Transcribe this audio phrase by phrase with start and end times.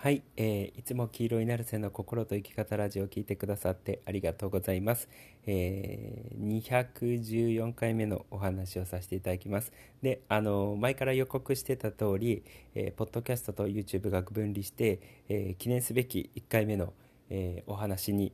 [0.00, 5.08] はい、えー、いつも黄色いナルセの心と生き方ラジオを聞いてくださってありがとうございます。
[5.44, 9.72] えー、214回目のお話をさせていただきます。
[10.00, 12.44] で、あの前から予告してた通り、
[12.76, 16.92] えー、ポッドキャストと YouTube が分離して、えー、記念すべき1回目の、
[17.28, 18.30] えー、お話に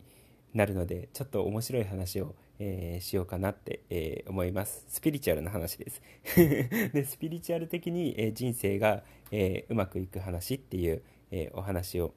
[0.53, 4.85] なるので、ちょっと面白い話をえー、しようかなって、えー、思います。
[4.89, 6.01] スピリチュアルな話です。
[6.37, 9.03] でスピリチュアル的に、えー、人生が、
[9.33, 11.03] えうまくいく話っていう、
[11.35, 12.15] えお話を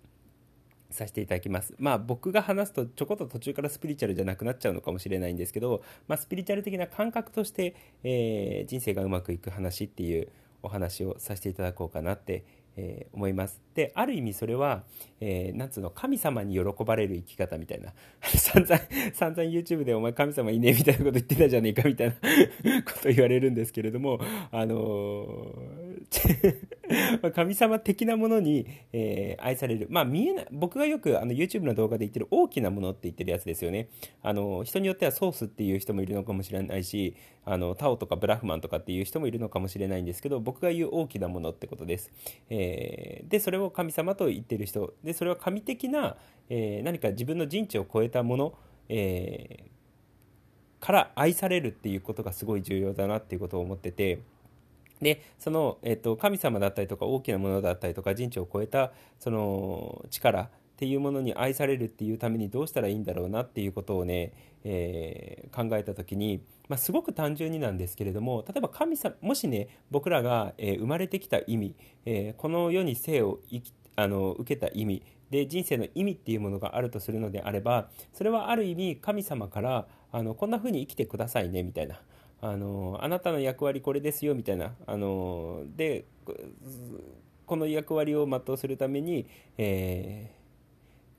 [0.91, 1.73] させていただきます。
[1.79, 10.29] まあ僕が話すとちょこっと途中からスピリチュアルじゃなくなっちゃうのかもしれないんですけど、まあ、スピリチュアル的な感覚として、え人生がうまくいく話っていう
[10.61, 12.45] お話をさせていただこうかなって
[12.77, 13.59] えー、思います。
[13.73, 14.83] で、ある意味それは、
[15.19, 17.91] えー、なんつうの、神様に喜ばれる生き方みたいな。
[18.21, 18.79] 散々、
[19.13, 22.13] 散々 YouTube でお前神様いねえみたいなこと言ってたじゃねえかみたいな
[22.85, 24.19] こと言われるんですけれども、
[24.51, 25.86] あのー、
[27.33, 29.87] 神様的なものに、えー、愛される。
[29.89, 33.89] まあ見えない、僕がよくあの YouTube の動画で言ってる大きなものって言ってるやつですよね。
[34.23, 42.11] あの、人によってはソースっていう人もいるのかもしれないし、あの、タオとかブラフマンとかっていう人もいるのかもしれないんですけど、僕が言う大きなものってことです。
[42.49, 46.17] えー、でそれを神様と言ってる人でそれは神的な、
[46.49, 48.53] えー、何か自分の人知を超えたもの、
[48.89, 49.65] え、
[50.79, 54.19] から愛されるっていうことがすごい重要だなっていうことを思ってて。
[55.01, 64.31] でその、えーと、神様だったりとか大きなものだったりとか人知を超えたその力っていうものに愛されるっていうためにどうしたらいいんだろうなっていうことをね、
[64.63, 71.75] えー、考えた時に、まあ、すごく単純になんですけれども例えば神様もしね僕らが、えー、生まれてきた意味、
[72.05, 81.99] えー、この世に生を生きあの受けた意味で人生の意味っていうものがあるとするのであればそれはある意味神様からあのこんな風に生きてくださいねみたいな。
[82.41, 86.05] あのあなたの役割これですよみたいなあので
[87.45, 90.37] この役割を全うするために、えー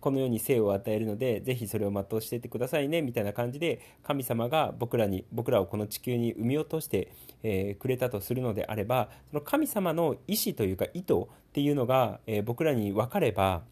[0.00, 7.12] この世に生を与えるのでぜひそれを全うしていってくださいねみたいな感じで神様が僕らに僕らをこの地球に産み落として、
[7.42, 13.62] えー、くれたとするのであればその神様の意思というか意図っていうのが、えー、僕らに分かれば、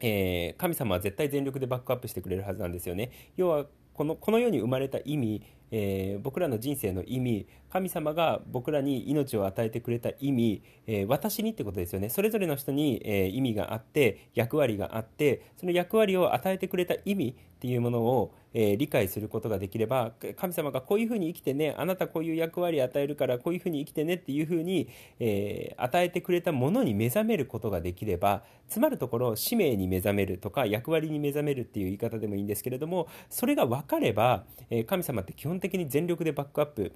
[0.00, 3.10] え、神様は絶対全力でバックアップしてくれるはずなんですよね。
[3.36, 12.10] 要はこのこの世に生まれた意味、えー、僕らの人生の意味神様が僕らに命を与えてくれた意味、えー、私にってことですよね。
[12.10, 24.88] それぞれの人に、えー、意味があって役割があってその役割を与えてくれた意味っていうものを、え、理解することができれば神様がこういうふうに生きてねあなたこういう役割与えるからこういうふうに生きてねっていうふうに、
[25.20, 36.92] え、与えてくれたものに目覚めることができればつまるところ使命に目覚めるとか役割に目覚めるっていう言い方でもいいんですけれどもそれが分かれば、え、神様って基本的に全力でバックアップ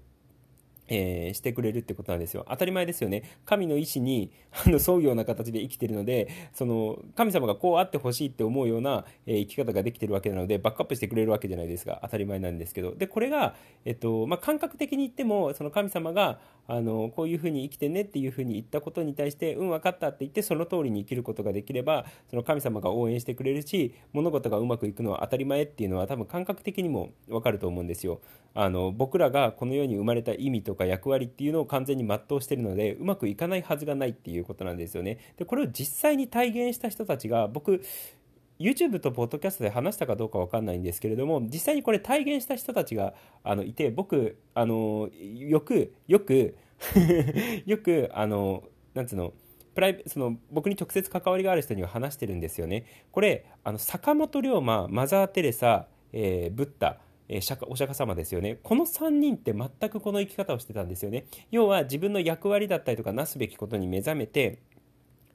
[0.88, 2.46] えー、してくれるってことなんですよ。
[2.48, 3.38] 当たり前ですよね。
[3.44, 11.98] 神の意志にあの沿うような形で生きてるので、その神様がこうあってほしいって思うような、えー、生き方ができてるわけなので、バックアップしてくれるわけじゃないですか。
[12.02, 12.94] 当たり前なんですけど。
[12.94, 16.38] で、これが、えっと、まあ、感覚的に言っても、その神様が、
[16.68, 28.20] あの、こういうふうに生きてねっていうふうに言ったことに対して、うん、分かったって言って、その通りに生きることができれば、その神様が応援してくれるし、物事がうまくいくのは当たり前っていうのは多分感覚的にも分かると思うんですよ。
[28.54, 35.18] あの、僕らがこの世に生まれた意味とか役割っていうのを完全に全うしてるので、うまくいかないはずがないっていうことなんですよね。
[35.36, 37.82] で、これを実際に体現した人たちが、僕、
[38.58, 46.56] YouTube とポッドキャストで話したかどうかわかんないんですけれども、実際にこれ体現した人たちがあのいて、僕、あの、よく、よく
[47.66, 49.32] よく、あの、なんつうの、
[49.74, 52.86] プライその僕に直接関わりがある人には話してるんですよね。
[53.12, 58.58] これ、あの坂本龍馬、マザー・テレサ、えー、ブッダ、お釈迦様ですよね。
[58.62, 61.26] この3人って全くこの生き方をしてたんですよね。
[61.50, 64.60] 要は自分の役割だったりとかなすべきことに目覚めて、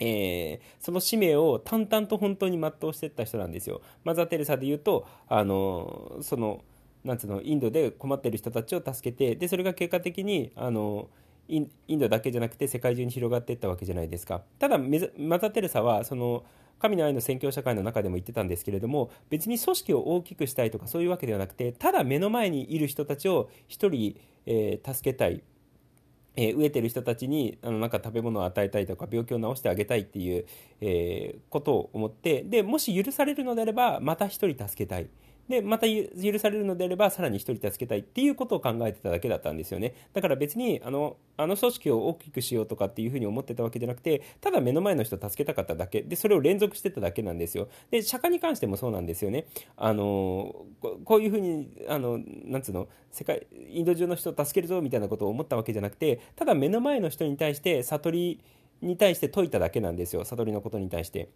[0.02, 3.82] えー、その使命を淡々と本当に全うしていった人なんですよ。
[4.04, 6.64] マザー・テレサで言うと、あのその、
[7.06, 11.08] なんつうの、インドで困ってる人たちを助けて、で、それが結果的に、あの
[11.48, 14.42] インドだけじゃなくて世界中に広がっていったわけじゃないですか。
[14.58, 14.90] ただ、マ
[15.38, 16.44] ザー・テレサは、その、
[16.80, 25.44] 神の愛の宣教社会の中でも言ってたんですけれども別に組織を大きくしたいとかそういうわけではなくてただ目の前にいる人たちを1人、えー、助けたい
[26.36, 30.46] えー、飢えてる人たちにあのなんか食べ物を与えたいとか病気を治してあげたいっていう、
[30.80, 35.08] えー、ことを思ってでもし許されるのであればまた一人助けたい。
[35.52, 39.94] で、また許されるのであれば、さらに1人助けたいっていうことを考えてただけだったんですよね。
[40.14, 46.02] だから別に、あの、あの組織を大きくしようとかっていうふうに思ってたわけじゃなくて、ただ目の前の人を助けたかっただけ。
[46.02, 47.68] で、それを連続してただけなんですよ。
[47.92, 49.46] で、釈迦に関してもそうなんですよね。
[49.76, 50.66] あの、
[51.04, 58.40] こういうふうに、あの、なんつうの、世界、インド中の人を助けるぞみたいなことを思ったわけじゃなくて、ただ目の前の人に対して悟り、
[58.82, 61.30] に対して説いただけなんですよ悟りのことに対して。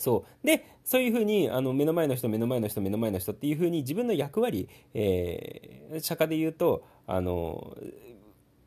[0.00, 7.76] そうでそういうふうにあの目の前の人目の前の人目の前の人っていうふうに自分の役割、えー、釈迦で言うとあの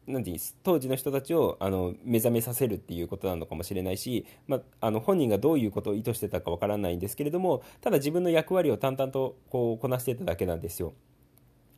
[0.06, 0.56] なんていうんです？
[0.62, 10.94] 当時の人たちをあの目覚めさせるっていうことなのかもしれないし、ま、あの本人がどういうことを意図してたかわからないんですけれどもただ自分の役割を淡々とこうこなしてただけなんですよ。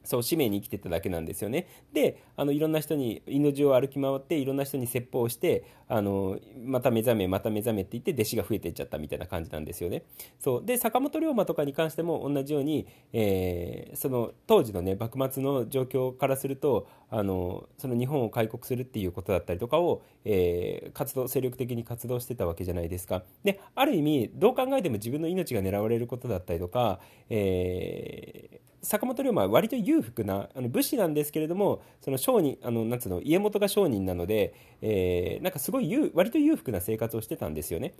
[0.05, 1.67] そう使命に生きてただけなんですよね。
[1.93, 10.03] であのいろんな人に命を歩き回っていろんな人に説法をしてあのまた目覚めまた目覚めって言って弟子が増えていっちゃったみたいな感じなんですよね。
[10.39, 10.65] そう。
[10.65, 23.23] で坂本龍馬とかに関しても同じように、えー、その当時のね幕末の状況からするとあのその日本を開国するっていうことだったりとかを、えー、活動精力的に活動してたわけじゃないですか。
[23.43, 26.99] である意味どう考えても自分の命が狙われることだったりとか、
[27.29, 37.95] えー坂本龍馬は割と裕福なあの武士なんですけれどもその商人あのなんうの家元が商人なので、えー、なんかすごい割と裕福な生活をしてたんですよね。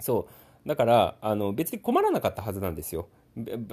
[0.00, 0.28] そ
[0.64, 3.08] うだからあの別に困らなかったはずなんですよ。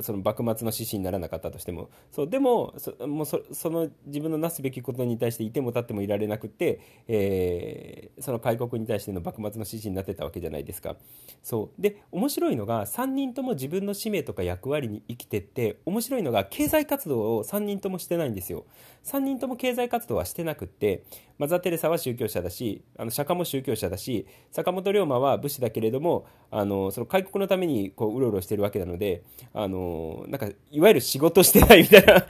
[0.01, 1.89] その幕末の志士にならなかったとしても。
[2.11, 10.95] そうでもそもうその自分のなすべきことに対していても立ってもいられなくて、えー、その開国に対しての幕末の志士になってたわけじゃないですか。
[11.43, 11.81] そう。
[11.81, 18.65] で面白いのが3人とも自分の使命とか役割に生きてって面白いのが経済活動を3人ともしてないんですよ。
[19.03, 21.03] 3人とも経済活動はしてなくって
[21.37, 32.25] マザー・テレサは宗教者だしあの釈迦も宗教者だし坂本龍馬は武士だけれどもあのその開国のためにこううろうろしてるわけなのであのなんかいわゆる仕事してないみたいな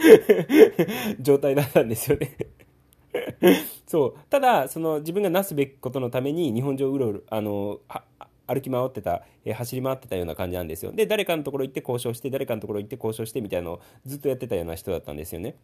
[1.20, 2.38] 状態だったんですよね。
[3.88, 4.16] そう。
[4.30, 7.80] ただその自分がなすべきことのために日本中をうろうろあの
[8.48, 9.24] 歩き回ってた、
[9.54, 10.92] 走り回ってたような感じなんですよ。
[10.92, 15.56] で誰かのところ行って交渉して誰かのところ行って交渉してみたいなのをずっとやってたような人だったんですよね。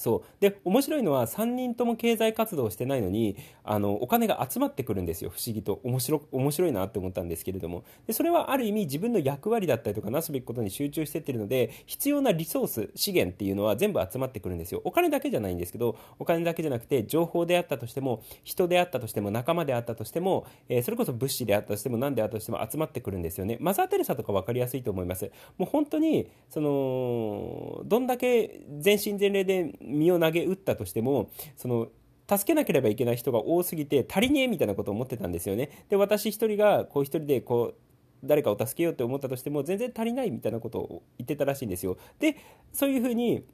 [0.00, 0.40] そう。
[0.40, 5.30] で面白いのは3人とも経済活動をしてないのにあのお金が集まってくるんですよ。
[5.30, 5.80] 不思議と。
[5.84, 7.84] 面白面白いなって思ったんですけれども。
[8.06, 14.80] でそれはある意味自分の役割だったりとかなすべきことに集中してってるので必要なリソース資源っていうのは全部集まってくるんですよ。
[14.84, 23.58] お金だけじゃないんですけどお金だけじゃなくて情報であったとしても人であったとしても仲間であったとしても、えー、それこそ物資であったとしても何であったとしても集まってくるんですよね。
[23.60, 25.30] マザー・テレサとか分かりやすいと思います。
[25.58, 31.88] もう本当にそのどんだけ全身全霊で身を投げ打ったとしてもその
[32.28, 35.84] 助けなければいけない人が多すぎて足りねえみたいなことを思ってたんですよね。
[35.88, 41.96] で私一人がこう一人でこう誰かを助けようって思ったとしても全然足りないみたいなことを言ってたらしいんですよ。
[42.18, 42.36] で
[42.72, 43.44] そういうふうに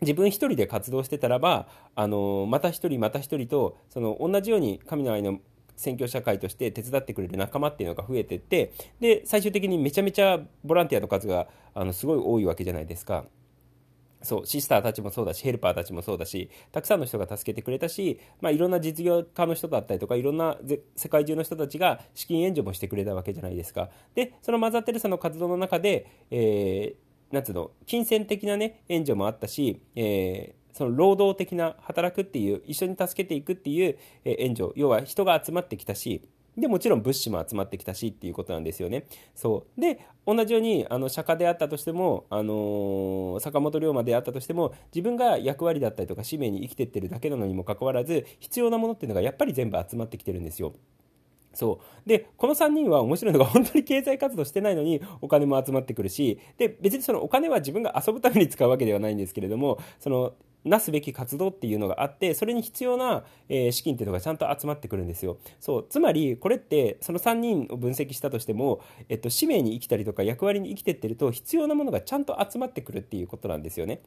[0.00, 5.38] 自分一人で活動してたらばあのまた一人また一人とその同じように神の愛の
[5.76, 13.24] 選挙社会として手伝ってくれる仲間っていうのが増えてってで最終的にめちゃめちゃボランティアの数があのすごい多いわけじゃないですか。
[14.22, 20.56] そうシスターたちもそうだしヘルパーたちもそうだしたくさんの人が助けてくれたし、まあ、いろんな実業家の人だったりとかいろんな
[20.96, 23.90] 世界中の人たちが資金援助もしてくれたわけじゃないですか。
[24.14, 36.22] でそのマザー・テレサの活動の中で、えー、なんつうの金銭的な、ね、援助もあったし、えーその労働的な働くっていう一緒に助けていくっていう援助要は人が集まってきたし
[36.56, 39.06] で、もちろん物資も集まってきたしっていうことなんですよね。
[39.34, 39.80] そう。
[39.80, 50.74] で、同じように、あの、釈迦であったとしても、あのー、坂本龍馬であったとしても、自分が役割だったりとか使命に生きてってるだけなのにもかかわらず、必要なものっていうのがやっぱり全部集まってきてるんですよ。
[51.54, 52.08] そう。
[52.08, 65.38] で、この3人は面白いのが本当に経済活動してないのにお金も集まってくるし、で、別にそのお金は自分が遊ぶために使うわけではないんですけれども、その、なすべき活動っていうのがあってそれに必要な、えー、資金っていうのがちゃんと集まってくるんですよ。
[65.60, 74.02] そうつまりこれってその3人を分析したとしても、えっと、使命に生きたりとか役割に生きてってると必要なものがちゃんと集まってくるっていうことなんですよね。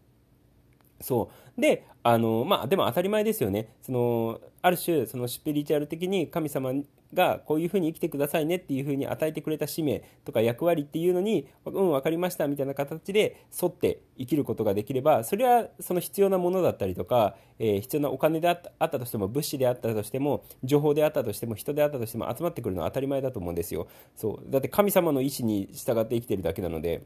[1.01, 1.61] そう。
[1.61, 3.69] であのまあでも当たり前ですよね。
[3.81, 6.71] そのある種そのスピリチュアル的に神様
[7.15, 27.03] がこういうふうに生きてくださいねっていうふうに与えてくれた使命とか役割っていうのにうん分かりましたみたいな形で沿って生きることができればそれはその必要なものだったりとか、えー、必要なお金であったとしても物資であったとしても情報であったとしても人であったとしても集まってくるのは当たり前だと思うんですよそうだって神様の意思に従って生きてるだけなので。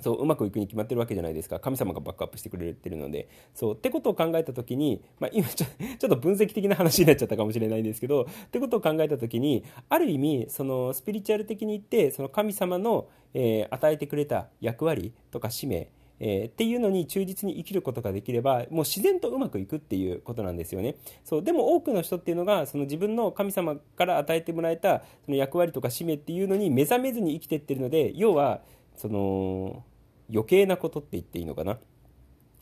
[0.00, 1.58] そううまくいくに決まってるわけじゃないですか。
[1.58, 3.28] 神様がバックアップしてくれてるので。
[3.54, 5.66] そうってことを考えた時に、まあ、今ちょ
[5.98, 15.88] ちょっと分析的な話になっちゃったかもしれないんですけどってことを考えた時にある意味そのスピリチュアル的に言ってその神様の、えー、与えてくれた役割とか使命
[16.18, 20.96] えー、っていうのに忠実に生きることができればもう自然とうまくいくっていうことなんですよね。
[21.24, 28.62] そうでも多くの人っていうのがその自分の神様から与えてもらえたその役割とか使命っていうのに目覚めずに生きてってるので要は
[28.96, 29.84] その
[30.30, 31.78] 余計なことって言っていいのかな？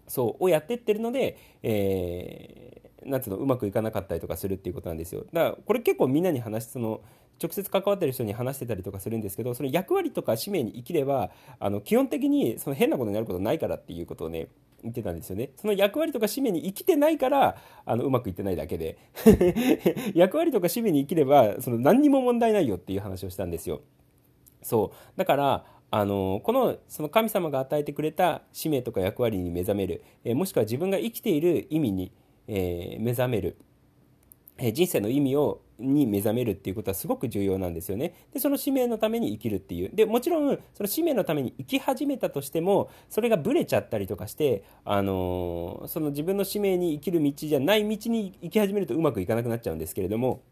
[0.06, 5.24] そうをやってってるので、えー、なんつうのうまくいかなかったりとかするっていうことなんですよ。
[5.32, 7.00] だからこれ結構みんなに話その
[7.42, 14.48] 直接関わってる人に話してたりとかするんですけどその役割とか使命に生きればあの基本的にその変なことになることないからっていうことをね
[14.82, 15.50] 言ってたんですよね。
[15.56, 18.98] その役割とか使命に生きてないからあのうまくいってないだけで。
[20.14, 23.80] 役割とか使命に生きればその何にも問題ないよっていう話をしたんですよ。
[24.62, 25.18] そう。
[25.18, 25.64] だから
[25.96, 32.10] あのこのその神様が与えてくれた使命とか役割に目覚める、えもしくは自分が生きている意味に、
[32.48, 33.56] え、目覚める、
[34.58, 38.12] え人生の意味をに目覚めるっていうことはすごく重要なんですよね。
[38.32, 39.90] で、その使命のために生きるっていう。
[39.94, 50.42] で、もちろん、その使命のために生き始めたとしても、それがブレちゃったりとかして、あのー、その自分の使命に生きる道じゃない道に生き始めるとうまくいかなくなっちゃうんですけれども、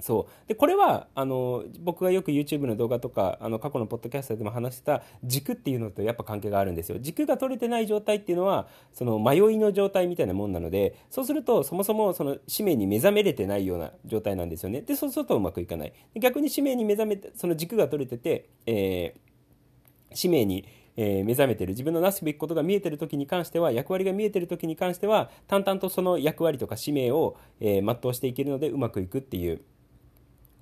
[0.00, 0.48] そう。
[0.48, 6.98] でこれはあの僕がよく YouTube の動画とかあの過去のポッドキャストでも話した軸っていうのとやっぱ関係があるんですよ。
[7.00, 14.82] 軸が取れてない状態っていうのはその迷いの状態みたいなもんなのでそうするとそもそもその使命に目覚めれてないような状態なんですよね。
[14.82, 15.92] でそうするとうまくいかない。
[16.14, 20.64] 逆に使命に目覚めてその軸が取れてて、えー、使命に
[21.00, 21.70] え、目覚めてる。
[21.70, 29.60] 自分のなすべきことが見えてる時に関しては役割が見えてる時に関しては淡々とその役割とか使命を、え、全うしていけるのでうまくいくっていう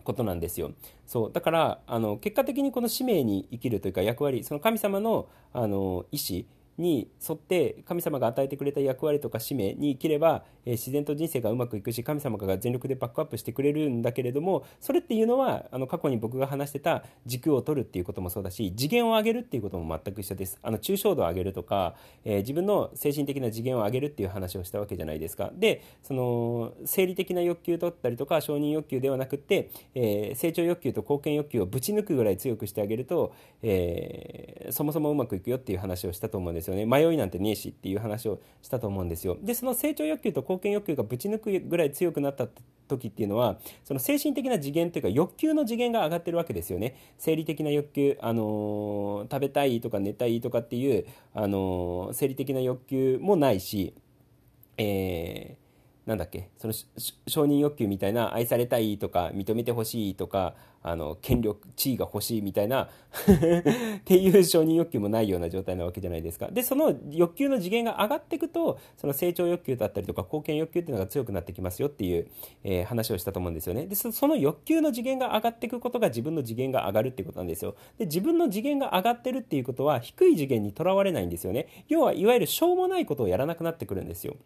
[0.07, 0.73] ことなんですよ。
[1.07, 6.45] そうだからあの結果的にこの使命に生きるというか役割その神様のあの意思
[6.79, 20.59] に沿って神様が与えてくれた役割とか使命に生きれば、えー、自然と人生がうまくいくし神様が全力でバックアップしてくれるんだけれどもそれっていうのはあの過去に僕が話してた軸を取るっていうこともそうだし次元を上げるっていうことも全く一緒です。
[20.63, 25.51] あの抽象度を上げるとか、えー、自分の精神的な次元を上げるっていう話をしたわけじゃないですか。
[25.55, 36.85] でその生理的な欲求だったりとか承認欲求ではなくって、えー、成長欲求と貢献欲求をぶち抜くぐらい強くしてあげると、えそもそもうまくいくよっていう話をしたと思うんですですよね。
[36.85, 39.39] 迷いなんてねえしっていう話をしたと思うんですよ。
[39.41, 42.49] でその成長欲求と貢献欲求がぶち抜くぐらい強くなった
[42.89, 46.97] 時っていうのはその精神的な次元というか欲求の次元が上がってるわけですよね。
[47.19, 53.95] 生理的な欲求、あのー、食べたいとか寝たいとかっていう、あのー、生理的な欲求もないし
[54.79, 55.66] えー
[56.07, 56.49] なんだっけ？
[56.57, 56.75] その
[57.27, 62.89] 承認欲求みたいな愛されたいとか認めてほしいとかあの権力地位が欲しいみたいな っ
[64.05, 66.49] ていう承認欲求もないような状態なわけじゃないですか。
[66.53, 72.29] でその欲求の次元が上がっていくとその成長欲求だったりとか貢献欲求っていうのが強くなってきますよっていう、
[72.63, 73.87] えー、話をしたと思うんですよね。
[73.87, 77.75] でその欲求の次元が上がっていくことが自分の次元が上がるっていうことなんですよ。
[77.99, 81.67] で自分の次元が上がってるっていうことは低い次元にとらわれないんですよね。
[81.89, 84.37] 要はいわゆるしょうもないことをやらなくなってくるんですよ。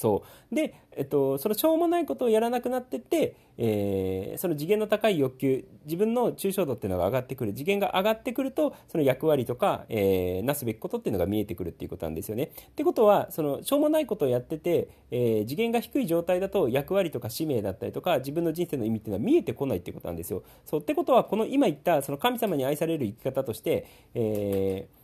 [0.00, 12.44] そうで、えっと、そのしょうもないことをやらなくなってって、えー、その次元の高い欲求自分の抽象度っていうのが上がってくる次元が上がってくるとその役割とか、えー、なすべきことっていうのが見えてくるっていうことなんですよね。
[12.44, 20.42] ってことはそのしょうもないことをやってて、えー、次元が低い状態だと役割とか使命だったりとか自分の人生の意味っていうのは見えてこないっていうことなんですよ。
[20.64, 25.00] そうってことはこの今言ったその神様に愛される生き方として、えー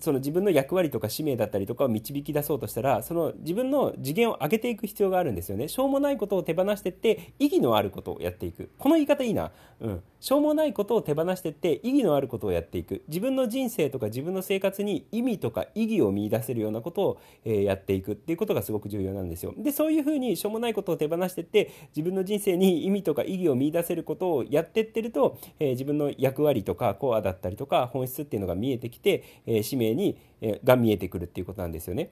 [0.00, 5.68] その自分の役割とか使命だったりとかを導き出そうとしたらその自分の次元を上げていく必要があるんですよね。
[5.68, 8.70] しょうもないことを手放してって意義のあることをやっていく。
[8.78, 13.02] この言い方いいな、うん、しょうもないことを手放してって意義のあることをやっていく。
[13.08, 18.12] 自分の人生とか自分の生活に意味とか意義を見出せるようなことを、えー、やっていく。
[18.12, 19.54] っていうことがすごく重要なんですよ。
[19.56, 30.18] でそういうふうにしょうもないことを手放してって自分の人生に意味とか意義を見出せることをやってってると、えー、自分の役割とかコアだったりとか本質っていうのが見えてきて、えー、使命に
[30.64, 32.10] が見えてくるっていうことなんですよね。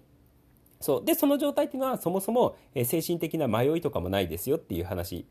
[0.81, 5.27] そうでその状態っていうのはそもそも精神的な迷いとかもないですよっていう話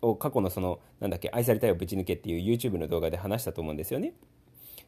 [0.00, 4.14] を過去のそのなんだっけ愛されたいをぶち抜けっていう YouTube の動画で話したと思うんですよね。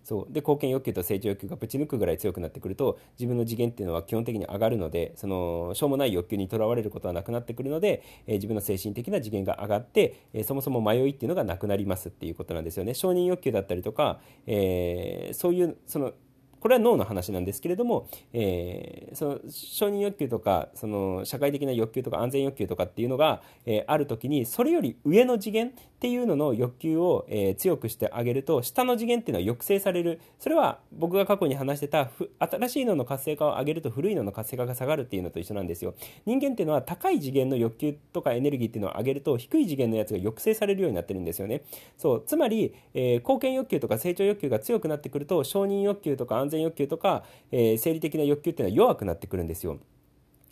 [0.08, 16.12] そうで貢献欲求と成長欲求がぶち抜くぐらい強くなってくると自分の次元っていうのは基本的に上がるのでそのしょうもない欲求にとらわれることはなくなってくるので、えー、自分の精神的な次元が上がって、えー、そもそも迷いっていうのがなくなりますっていうことなんですよね承認欲求だったりとか、えー、そういうその
[16.60, 30.20] これは脳の話なんですけれども、えー、その承認欲求とかその社会的な欲求とか安全欲求とかっていうのが、えー、ある時にそれより上の次元っていうのの欲求を、えー、強くしてあげると下の次元っていうのは抑制される。
[30.38, 35.94] それは僕が過去に話してた新しいのの活性化を上げると古いのの活性化が下がるっていうのと一緒なんですよ。
[36.24, 41.62] 人間っていうのは高い次元の欲求とかエネルギーっていうのを上げると低い次元のやつが抑制されるようになってるんですよね。
[41.96, 42.22] そう。
[42.24, 49.78] つまり、え貢献欲求とか成長欲求が強くなってくると承認欲求とか安全欲求とか、えー、生理的な欲求っていうのは弱くなってくるんですよ。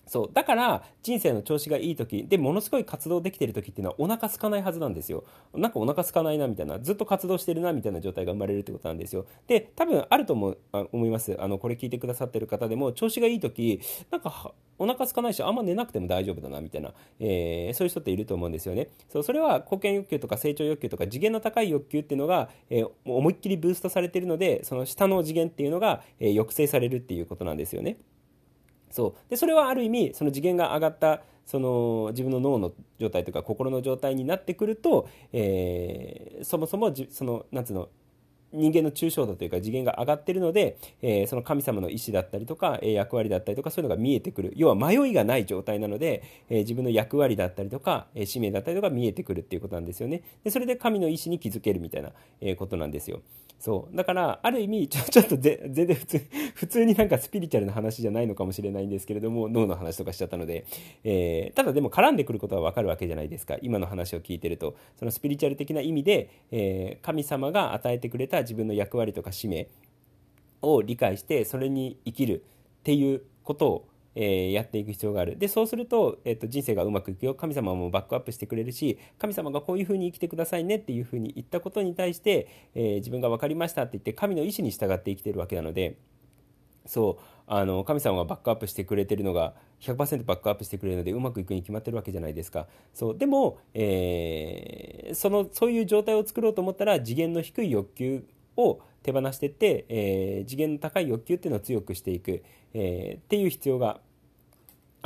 [0.06, 0.30] そう。
[0.32, 5.24] だから人生の調子がいい時でものすごい活動できてる時っていうのはお腹空かないはずなんですよ。
[5.54, 9.26] なんかお腹空かないなみたいなずっと活動してるなみたいな状態が生まれるってことなんですよ。
[9.48, 11.36] で多分あると思思います。
[11.40, 18.88] あのこれ聞いてくださってる方でも調子がいい時なんかお腹空かないしあんま寝なくても大丈夫だなみたいな、えー、そういう人っていると思うんですよね。
[19.08, 27.96] そうそれは貢献欲求とか成長欲求とか次元の高い欲求っていうのが、えー、思いっきりブーストされてるのでその下の次元っていうのが、えー、抑制されるっていうことなんですよね。
[28.90, 29.30] そう。
[29.30, 37.88] でそれはある意味その次元が上がったその自分の脳の状態とか心の状態になってくると、えー、そもそもじそのなんつうの
[38.52, 44.52] 人間の抽象度というか次元が上がってるので、えー、その神様の意思だったりとか、えー、役割だったりとかそういうのが見えてくる。
[44.56, 50.22] 要は迷いがない状態なので、えー、自分の役割だったりとか、え使命だったりとか見えてくるっていうことなんですよね。
[50.44, 53.20] でそれで神の意思に気づけるみたいな、えことなんですよ。
[53.58, 53.96] そう。
[53.96, 56.20] だからある意味ちょ ちょっと全然普通
[56.54, 60.64] 普通になんかスピリチュアルな話じゃないのかもしれないんですけれども脳の話とかしちゃったので、
[61.04, 63.56] え、ただでも絡んでくることは分かるわけじゃないですか。
[63.62, 64.76] 今の話を聞いてると。
[64.96, 69.68] そのスピリチュアル的な意味で、え、神様が与えてくれた自分の役割とか使命
[70.62, 72.44] を理解してそれに生きる
[72.80, 73.88] っていうことを
[74.18, 75.38] えー、やっていく必要がある。
[75.38, 77.34] でそうすると,、えーと、人生がうまくいくよ。
[77.34, 85.98] 神様もバックアップしてくれるし神様がこういうふうに生きてくださいねっていうふうに言ったことに対して、えー、自分が分かりましたって言って神の意志に従って生きてるわけなので
[86.86, 92.66] そうあの神様がバックアップしてくれてるのが100%バックアップしてくれるのでうまくいくに決まってるわけじゃないですか。
[92.94, 98.24] そうでも、えー、そのそういう状態を作ろうと思ったら次元の低い欲求
[98.56, 102.42] を手放していって、えー、次元の高い欲求っていうのを強くしていく、
[102.74, 104.00] えー、っていう必要が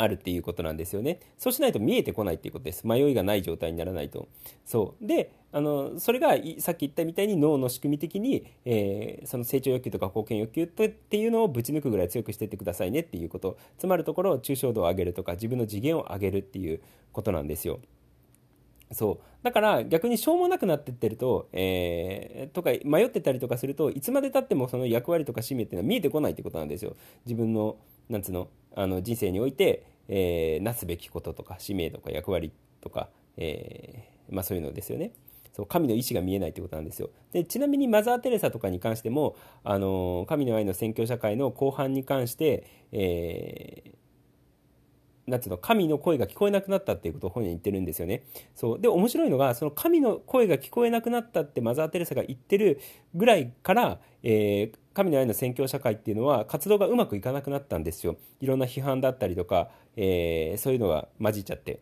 [0.01, 1.21] あるっていうことなんですよね。
[1.39, 2.87] そうしないと見えてこないっていうことです。
[2.87, 4.29] 迷いがない状態にならないと。
[4.65, 5.07] そう。
[5.07, 13.59] で、あの、それがさっき言ったみたいに脳の仕組み的に、えー、その成長欲求とか貢献欲求っていうのをぶち抜くぐらい強くしていってくださいねっていうこと。
[13.79, 16.81] つまるところ、抽象度を上げるとか、自分の次元を上げるっていう
[17.13, 17.81] ことなんですよ。
[18.93, 27.77] そうだから逆にしょうもなくなってってると、えー、とか迷ってたりとかするといつまでたってもその役割とか使命っていうのは見えてこないってことなんですよ自分の
[28.09, 32.53] なんつうのあの人生において、えー、なすべきこととか使命とか役割
[32.83, 35.13] とか、えー、まあ、そういうのですよね。
[35.53, 44.00] そう神の意志が見えないということなんですよでちなみにマザー・テレサとかに関しても、あの神の愛の宣教社会の後半に関して、えー
[45.31, 48.25] なんつうの神の声が聞こえなくなったっていうことを本人言ってるんですよね。
[48.55, 52.81] そうで面白いのがその神の声が聞こえなくなったってマザー・テレサが言ってる
[53.15, 58.17] ぐらいから、えー、神の愛の宣教社会っていうのは活動がうまくいかなくなったんですよ。
[58.41, 61.81] いろんな批判だったりとか、えー、そういうのが混じっちゃって。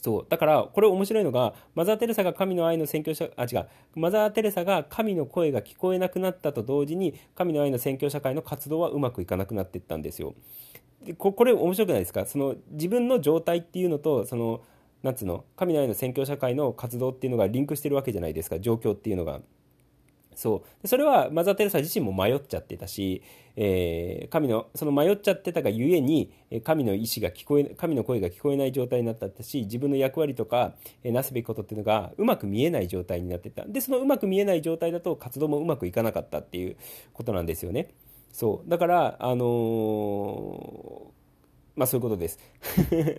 [0.00, 10.34] そうだからこれ面白いのがマザー・テレサが神の愛の宣教社あ違うマザー・テレサが神の声が聞こえなくなったと同時に神の愛の宣教社会の活動はうまくいかなくなっていったんですよ。
[11.16, 12.26] ここれ面白くないですか？
[12.26, 14.62] その自分の状態っていうのとその
[15.02, 15.44] なんつうの？
[15.56, 18.58] 神の愛の宣教社会の活動っていうのがリンクしてるわけじゃないですか？
[18.58, 19.40] 状況っていうのが。
[20.34, 20.86] そう。
[20.86, 23.22] それはマザー・テレサ自身も迷っちゃってたし、
[23.56, 26.32] えー、神のその迷っちゃってたがゆえに
[26.62, 33.64] 神の意思が聞こえ神の声が聞こえない状態になったし自分の役割とか、えー、なすべきことっていうのがうまく見えない状態になってた。
[33.66, 36.76] でそのうまく見えない状態だと活動もうまくいかなかったっていう
[37.12, 37.88] ことなんですよね。
[38.32, 38.70] そう。
[38.70, 41.12] だからあの、
[41.76, 42.38] まあそういうことです。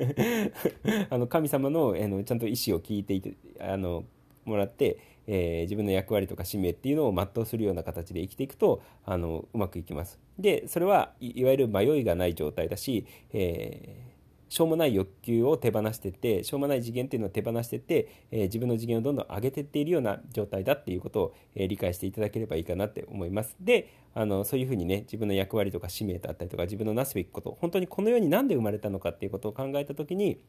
[1.09, 4.03] あの神様のあのちゃんと意思を聞いていてあの
[4.45, 10.19] もらって、えー、自分の役割とか使命っていうのを全うするような形で生きていくとあのうまくいきます。
[10.37, 14.08] でそれはいわゆる迷いがない状態だし、え
[14.49, 23.55] しょうもない欲求を手放してってしょうもない次元っていうのを手放してって、えー、自分の次元をどんどん上げてっているような状態だっていうことを、えー、理解していただければいいかなって思います。
[23.61, 30.39] であのそういうふうにね自分の役割とか使命だったりとか自分のなすべきこと本当にこの世に何で生まれたのかっていうことを考えた時に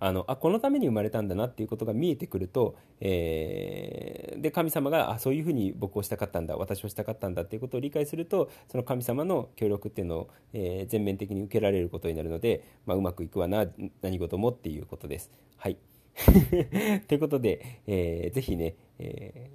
[0.00, 13.66] あのあこのために生まれたんだなっていうことが見えてくると、えー、で神様があそういうふうに僕をしたかったんだ私をしたかったんだっていうことを理解するとその神様の協力っていうのを、えー、全面的に受けられることになるので、まあ、うまくいくわな
[14.00, 15.30] 何事もっていうことです。
[15.58, 15.76] はい
[17.06, 19.50] ということで、えー、ぜひね、え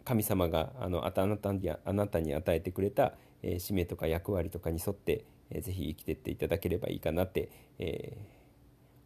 [0.00, 8.37] ー、神様があのあなたにあなたに与えてくれた、えー、使命とか役割とかに沿って、えー、ぜひ生きてっていただければいいかなって、えー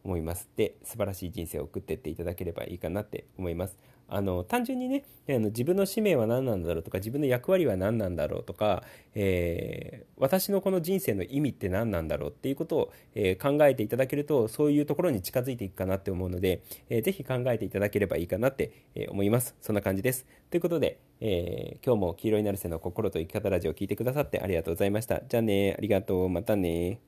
[0.03, 0.49] 思います。
[0.55, 3.77] で素晴らしい人生を送ってっていただければいいかなって思います。
[4.09, 8.83] あの単純にねあの自分の使命は何なんだろうとか自分の役割は何なんだろうとか、
[9.15, 19.55] えー、私のこの人生の意味って何なんだろうっていうことを、えー、考えていただけるとそういうところに近づいていくかなって思うので、えー、ぜひ考えていただければいいかなって、え思います。
[19.61, 20.25] そんな感じです。
[20.51, 25.21] ということで、え今日も黄色いナルセの心と生き方ラジオを聞いてくださってありがとうございました。
[25.27, 26.29] じゃあねありがとう。
[26.29, 26.99] またね